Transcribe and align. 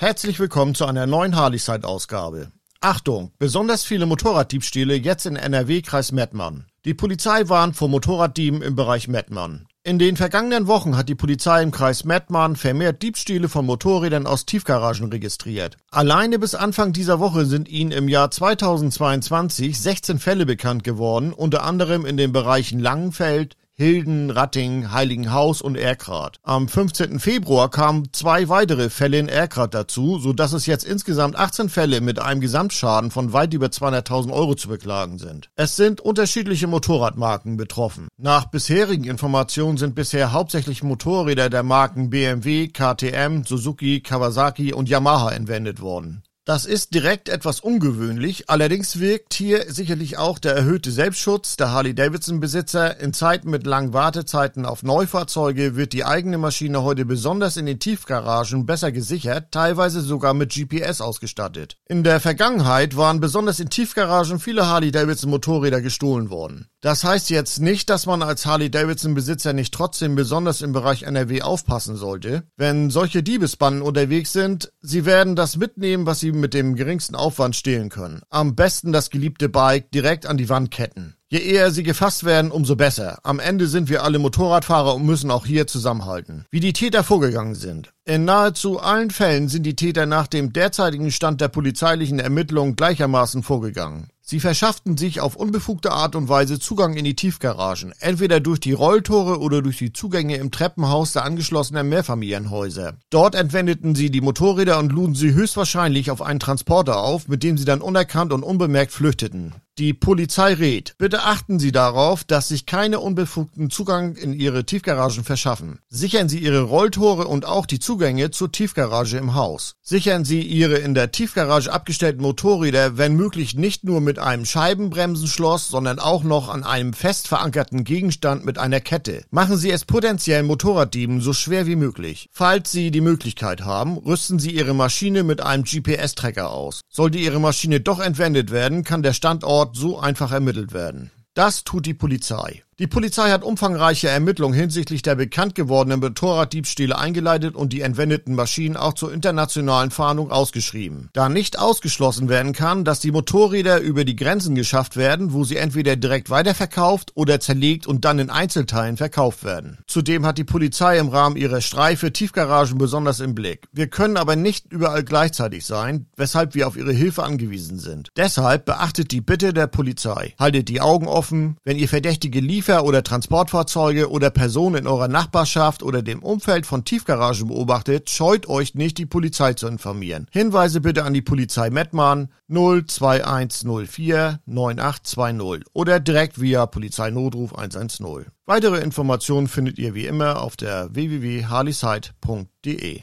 Herzlich 0.00 0.38
willkommen 0.38 0.76
zu 0.76 0.86
einer 0.86 1.08
neuen 1.08 1.34
Harleyside-Ausgabe. 1.34 2.52
Achtung, 2.80 3.32
besonders 3.40 3.82
viele 3.82 4.06
Motorraddiebstähle 4.06 4.94
jetzt 4.94 5.26
in 5.26 5.34
NRW-Kreis 5.34 6.12
Mettmann. 6.12 6.66
Die 6.84 6.94
Polizei 6.94 7.48
warnt 7.48 7.74
vor 7.74 7.88
Motorraddieben 7.88 8.62
im 8.62 8.76
Bereich 8.76 9.08
Mettmann. 9.08 9.66
In 9.82 9.98
den 9.98 10.16
vergangenen 10.16 10.68
Wochen 10.68 10.96
hat 10.96 11.08
die 11.08 11.16
Polizei 11.16 11.64
im 11.64 11.72
Kreis 11.72 12.04
Mettmann 12.04 12.54
vermehrt 12.54 13.02
Diebstähle 13.02 13.48
von 13.48 13.66
Motorrädern 13.66 14.28
aus 14.28 14.46
Tiefgaragen 14.46 15.10
registriert. 15.10 15.78
Alleine 15.90 16.38
bis 16.38 16.54
Anfang 16.54 16.92
dieser 16.92 17.18
Woche 17.18 17.44
sind 17.44 17.68
ihnen 17.68 17.90
im 17.90 18.08
Jahr 18.08 18.30
2022 18.30 19.80
16 19.80 20.20
Fälle 20.20 20.46
bekannt 20.46 20.84
geworden, 20.84 21.32
unter 21.32 21.64
anderem 21.64 22.06
in 22.06 22.16
den 22.16 22.30
Bereichen 22.30 22.78
Langenfeld, 22.78 23.56
Hilden, 23.80 24.32
Ratting, 24.32 24.90
Heiligenhaus 24.90 25.62
und 25.62 25.76
Erkrath. 25.76 26.40
Am 26.42 26.66
15. 26.66 27.20
Februar 27.20 27.70
kamen 27.70 28.08
zwei 28.12 28.48
weitere 28.48 28.90
Fälle 28.90 29.20
in 29.20 29.28
Erkrath 29.28 29.72
dazu, 29.72 30.18
so 30.18 30.32
dass 30.32 30.52
es 30.52 30.66
jetzt 30.66 30.82
insgesamt 30.82 31.36
18 31.36 31.68
Fälle 31.68 32.00
mit 32.00 32.18
einem 32.18 32.40
Gesamtschaden 32.40 33.12
von 33.12 33.32
weit 33.32 33.54
über 33.54 33.66
200.000 33.66 34.32
Euro 34.32 34.56
zu 34.56 34.66
beklagen 34.66 35.18
sind. 35.18 35.50
Es 35.54 35.76
sind 35.76 36.00
unterschiedliche 36.00 36.66
Motorradmarken 36.66 37.56
betroffen. 37.56 38.08
Nach 38.16 38.46
bisherigen 38.46 39.04
Informationen 39.04 39.76
sind 39.76 39.94
bisher 39.94 40.32
hauptsächlich 40.32 40.82
Motorräder 40.82 41.48
der 41.48 41.62
Marken 41.62 42.10
BMW, 42.10 42.66
KTM, 42.66 43.44
Suzuki, 43.44 44.00
Kawasaki 44.00 44.72
und 44.72 44.88
Yamaha 44.88 45.30
entwendet 45.30 45.80
worden. 45.80 46.24
Das 46.48 46.64
ist 46.64 46.94
direkt 46.94 47.28
etwas 47.28 47.60
ungewöhnlich, 47.60 48.48
allerdings 48.48 48.98
wirkt 48.98 49.34
hier 49.34 49.70
sicherlich 49.70 50.16
auch 50.16 50.38
der 50.38 50.56
erhöhte 50.56 50.90
Selbstschutz 50.90 51.58
der 51.58 51.72
Harley-Davidson-Besitzer. 51.72 53.00
In 53.00 53.12
Zeiten 53.12 53.50
mit 53.50 53.66
langen 53.66 53.92
Wartezeiten 53.92 54.64
auf 54.64 54.82
Neufahrzeuge 54.82 55.76
wird 55.76 55.92
die 55.92 56.06
eigene 56.06 56.38
Maschine 56.38 56.82
heute 56.82 57.04
besonders 57.04 57.58
in 57.58 57.66
den 57.66 57.80
Tiefgaragen 57.80 58.64
besser 58.64 58.92
gesichert, 58.92 59.52
teilweise 59.52 60.00
sogar 60.00 60.32
mit 60.32 60.54
GPS 60.54 61.02
ausgestattet. 61.02 61.76
In 61.86 62.02
der 62.02 62.18
Vergangenheit 62.18 62.96
waren 62.96 63.20
besonders 63.20 63.60
in 63.60 63.68
Tiefgaragen 63.68 64.40
viele 64.40 64.68
Harley-Davidson-Motorräder 64.68 65.82
gestohlen 65.82 66.30
worden. 66.30 66.68
Das 66.80 67.04
heißt 67.04 67.28
jetzt 67.28 67.60
nicht, 67.60 67.90
dass 67.90 68.06
man 68.06 68.22
als 68.22 68.46
Harley-Davidson-Besitzer 68.46 69.52
nicht 69.52 69.74
trotzdem 69.74 70.14
besonders 70.14 70.62
im 70.62 70.72
Bereich 70.72 71.02
NRW 71.02 71.42
aufpassen 71.42 71.96
sollte. 71.96 72.44
Wenn 72.56 72.88
solche 72.88 73.22
Diebesbanden 73.22 73.82
unterwegs 73.82 74.32
sind, 74.32 74.72
sie 74.80 75.04
werden 75.04 75.36
das 75.36 75.56
mitnehmen, 75.58 76.06
was 76.06 76.20
sie 76.20 76.37
mit 76.40 76.54
dem 76.54 76.74
geringsten 76.74 77.14
Aufwand 77.14 77.56
stehlen 77.56 77.88
können. 77.88 78.22
Am 78.30 78.54
besten 78.54 78.92
das 78.92 79.10
geliebte 79.10 79.48
Bike 79.48 79.90
direkt 79.90 80.26
an 80.26 80.36
die 80.36 80.48
Wand 80.48 80.70
ketten. 80.70 81.14
Je 81.30 81.40
eher 81.40 81.70
sie 81.72 81.82
gefasst 81.82 82.24
werden, 82.24 82.50
umso 82.50 82.74
besser. 82.74 83.18
Am 83.22 83.38
Ende 83.38 83.66
sind 83.66 83.90
wir 83.90 84.02
alle 84.02 84.18
Motorradfahrer 84.18 84.94
und 84.94 85.04
müssen 85.04 85.30
auch 85.30 85.44
hier 85.44 85.66
zusammenhalten. 85.66 86.46
Wie 86.50 86.60
die 86.60 86.72
Täter 86.72 87.04
vorgegangen 87.04 87.54
sind. 87.54 87.92
In 88.06 88.24
nahezu 88.24 88.80
allen 88.80 89.10
Fällen 89.10 89.48
sind 89.48 89.64
die 89.64 89.76
Täter 89.76 90.06
nach 90.06 90.26
dem 90.26 90.54
derzeitigen 90.54 91.10
Stand 91.10 91.42
der 91.42 91.48
polizeilichen 91.48 92.18
Ermittlungen 92.18 92.76
gleichermaßen 92.76 93.42
vorgegangen. 93.42 94.08
Sie 94.30 94.40
verschafften 94.40 94.98
sich 94.98 95.22
auf 95.22 95.36
unbefugte 95.36 95.90
Art 95.90 96.14
und 96.14 96.28
Weise 96.28 96.58
Zugang 96.58 96.98
in 96.98 97.06
die 97.06 97.16
Tiefgaragen, 97.16 97.94
entweder 97.98 98.40
durch 98.40 98.60
die 98.60 98.74
Rolltore 98.74 99.40
oder 99.40 99.62
durch 99.62 99.78
die 99.78 99.94
Zugänge 99.94 100.36
im 100.36 100.50
Treppenhaus 100.50 101.14
der 101.14 101.24
angeschlossenen 101.24 101.88
Mehrfamilienhäuser. 101.88 102.98
Dort 103.08 103.34
entwendeten 103.34 103.94
sie 103.94 104.10
die 104.10 104.20
Motorräder 104.20 104.80
und 104.80 104.92
luden 104.92 105.14
sie 105.14 105.32
höchstwahrscheinlich 105.32 106.10
auf 106.10 106.20
einen 106.20 106.40
Transporter 106.40 106.98
auf, 106.98 107.26
mit 107.28 107.42
dem 107.42 107.56
sie 107.56 107.64
dann 107.64 107.80
unerkannt 107.80 108.34
und 108.34 108.42
unbemerkt 108.42 108.92
flüchteten. 108.92 109.54
Die 109.78 109.94
Polizei 109.94 110.54
rät, 110.54 110.96
bitte 110.98 111.22
achten 111.22 111.60
Sie 111.60 111.70
darauf, 111.70 112.24
dass 112.24 112.48
sich 112.48 112.66
keine 112.66 112.98
unbefugten 112.98 113.70
Zugang 113.70 114.16
in 114.16 114.32
Ihre 114.32 114.64
Tiefgaragen 114.64 115.22
verschaffen. 115.22 115.78
Sichern 115.88 116.28
Sie 116.28 116.40
Ihre 116.40 116.62
Rolltore 116.62 117.28
und 117.28 117.46
auch 117.46 117.64
die 117.64 117.78
Zugänge 117.78 118.32
zur 118.32 118.50
Tiefgarage 118.50 119.18
im 119.18 119.36
Haus. 119.36 119.76
Sichern 119.80 120.24
Sie 120.24 120.42
Ihre 120.42 120.78
in 120.78 120.94
der 120.94 121.12
Tiefgarage 121.12 121.72
abgestellten 121.72 122.22
Motorräder, 122.22 122.98
wenn 122.98 123.14
möglich 123.14 123.54
nicht 123.54 123.84
nur 123.84 124.00
mit 124.00 124.18
einem 124.18 124.46
Scheibenbremsenschloss, 124.46 125.68
sondern 125.68 126.00
auch 126.00 126.24
noch 126.24 126.48
an 126.48 126.64
einem 126.64 126.92
fest 126.92 127.28
verankerten 127.28 127.84
Gegenstand 127.84 128.44
mit 128.44 128.58
einer 128.58 128.80
Kette. 128.80 129.22
Machen 129.30 129.58
Sie 129.58 129.70
es 129.70 129.84
potenziellen 129.84 130.46
Motorraddieben 130.46 131.20
so 131.20 131.32
schwer 131.32 131.68
wie 131.68 131.76
möglich. 131.76 132.28
Falls 132.32 132.72
Sie 132.72 132.90
die 132.90 133.00
Möglichkeit 133.00 133.60
haben, 133.60 133.96
rüsten 133.96 134.40
Sie 134.40 134.50
Ihre 134.50 134.74
Maschine 134.74 135.22
mit 135.22 135.40
einem 135.40 135.62
GPS-Tracker 135.62 136.50
aus. 136.50 136.80
Sollte 136.88 137.18
Ihre 137.18 137.38
Maschine 137.38 137.78
doch 137.78 138.00
entwendet 138.00 138.50
werden, 138.50 138.82
kann 138.82 139.04
der 139.04 139.12
Standort 139.12 139.67
Ort 139.68 139.76
so 139.76 139.98
einfach 139.98 140.32
ermittelt 140.32 140.72
werden. 140.72 141.10
Das 141.34 141.62
tut 141.62 141.84
die 141.84 141.92
Polizei. 141.92 142.64
Die 142.80 142.86
Polizei 142.86 143.30
hat 143.30 143.42
umfangreiche 143.42 144.06
Ermittlungen 144.06 144.54
hinsichtlich 144.54 145.02
der 145.02 145.16
bekannt 145.16 145.56
gewordenen 145.56 145.98
Motorraddiebstähle 145.98 146.96
eingeleitet 146.96 147.56
und 147.56 147.72
die 147.72 147.80
entwendeten 147.80 148.36
Maschinen 148.36 148.76
auch 148.76 148.92
zur 148.92 149.12
internationalen 149.12 149.90
Fahndung 149.90 150.30
ausgeschrieben. 150.30 151.08
Da 151.12 151.28
nicht 151.28 151.58
ausgeschlossen 151.58 152.28
werden 152.28 152.52
kann, 152.52 152.84
dass 152.84 153.00
die 153.00 153.10
Motorräder 153.10 153.80
über 153.80 154.04
die 154.04 154.14
Grenzen 154.14 154.54
geschafft 154.54 154.96
werden, 154.96 155.32
wo 155.32 155.42
sie 155.42 155.56
entweder 155.56 155.96
direkt 155.96 156.30
weiterverkauft 156.30 157.10
oder 157.16 157.40
zerlegt 157.40 157.88
und 157.88 158.04
dann 158.04 158.20
in 158.20 158.30
Einzelteilen 158.30 158.96
verkauft 158.96 159.42
werden. 159.42 159.78
Zudem 159.88 160.24
hat 160.24 160.38
die 160.38 160.44
Polizei 160.44 161.00
im 161.00 161.08
Rahmen 161.08 161.34
ihrer 161.34 161.60
Streife 161.60 162.12
Tiefgaragen 162.12 162.78
besonders 162.78 163.18
im 163.18 163.34
Blick. 163.34 163.66
Wir 163.72 163.88
können 163.88 164.16
aber 164.16 164.36
nicht 164.36 164.72
überall 164.72 165.02
gleichzeitig 165.02 165.66
sein, 165.66 166.06
weshalb 166.16 166.54
wir 166.54 166.68
auf 166.68 166.76
ihre 166.76 166.92
Hilfe 166.92 167.24
angewiesen 167.24 167.80
sind. 167.80 168.10
Deshalb 168.16 168.66
beachtet 168.66 169.10
die 169.10 169.20
Bitte 169.20 169.52
der 169.52 169.66
Polizei. 169.66 170.36
Haltet 170.38 170.68
die 170.68 170.80
Augen 170.80 171.08
offen, 171.08 171.56
wenn 171.64 171.76
ihr 171.76 171.88
Verdächtige 171.88 172.38
liefert, 172.38 172.67
Liefer- 172.68 172.84
oder 172.84 173.02
Transportfahrzeuge 173.02 174.10
oder 174.10 174.28
Personen 174.28 174.76
in 174.76 174.86
eurer 174.86 175.08
Nachbarschaft 175.08 175.82
oder 175.82 176.02
dem 176.02 176.22
Umfeld 176.22 176.66
von 176.66 176.84
Tiefgaragen 176.84 177.48
beobachtet, 177.48 178.10
scheut 178.10 178.46
euch 178.46 178.74
nicht, 178.74 178.98
die 178.98 179.06
Polizei 179.06 179.54
zu 179.54 179.68
informieren. 179.68 180.26
Hinweise 180.30 180.82
bitte 180.82 181.04
an 181.04 181.14
die 181.14 181.22
Polizei 181.22 181.70
Mettmann 181.70 182.28
02104 182.48 184.40
9820 184.44 185.66
oder 185.72 185.98
direkt 185.98 186.42
via 186.42 186.66
Polizeinotruf 186.66 187.54
110. 187.54 188.26
Weitere 188.44 188.80
Informationen 188.80 189.48
findet 189.48 189.78
ihr 189.78 189.94
wie 189.94 190.04
immer 190.04 190.42
auf 190.42 190.54
der 190.54 190.94
www.harleyside.de. 190.94 193.00